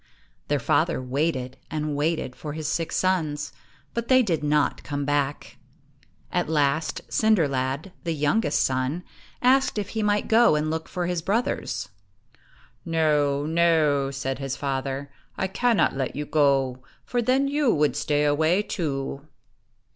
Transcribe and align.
Their 0.47 0.57
father 0.57 0.99
waited 0.99 1.57
and 1.69 1.95
waited 1.95 2.35
for 2.35 2.53
his 2.53 2.67
six 2.67 2.95
sons, 2.95 3.53
but 3.93 4.07
they 4.07 4.23
did 4.23 4.43
not 4.43 4.81
come 4.81 5.05
back. 5.05 5.57
At 6.31 6.49
last, 6.49 7.01
Cinder 7.07 7.47
lad, 7.47 7.91
the 8.03 8.13
youngest 8.15 8.61
son, 8.65 9.03
asked 9.43 9.77
if 9.77 9.89
he 9.89 10.01
might 10.01 10.27
go 10.27 10.55
and 10.55 10.71
look 10.71 10.89
for 10.89 11.05
his 11.05 11.21
brothers. 11.21 11.89
"No, 12.83 13.45
no," 13.45 14.09
said 14.09 14.39
his 14.39 14.55
father; 14.57 15.11
"I 15.37 15.45
cannot 15.45 15.95
let 15.95 16.15
you 16.15 16.25
go, 16.25 16.81
for 17.05 17.21
then 17.21 17.47
you 17.47 17.71
would 17.71 17.95
stay 17.95 18.25
away 18.25 18.63
too." 18.63 19.27